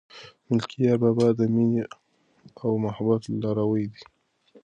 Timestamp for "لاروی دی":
3.41-4.03